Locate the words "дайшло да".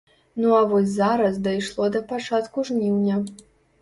1.49-2.01